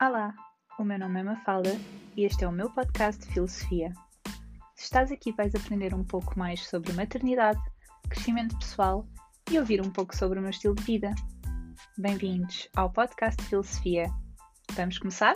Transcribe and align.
Olá, 0.00 0.32
o 0.78 0.84
meu 0.84 0.96
nome 0.96 1.18
é 1.18 1.22
Mafalda 1.24 1.72
e 2.16 2.24
este 2.24 2.44
é 2.44 2.48
o 2.48 2.52
meu 2.52 2.70
podcast 2.70 3.20
de 3.20 3.32
filosofia. 3.32 3.92
Se 4.76 4.84
estás 4.84 5.10
aqui, 5.10 5.32
vais 5.32 5.52
aprender 5.56 5.92
um 5.92 6.04
pouco 6.04 6.38
mais 6.38 6.64
sobre 6.68 6.92
maternidade, 6.92 7.58
crescimento 8.08 8.56
pessoal 8.60 9.04
e 9.50 9.58
ouvir 9.58 9.80
um 9.84 9.90
pouco 9.90 10.14
sobre 10.14 10.38
o 10.38 10.40
meu 10.40 10.50
estilo 10.50 10.76
de 10.76 10.84
vida. 10.84 11.12
Bem-vindos 11.98 12.68
ao 12.76 12.92
podcast 12.92 13.42
de 13.42 13.48
filosofia. 13.48 14.06
Vamos 14.76 14.98
começar? 14.98 15.34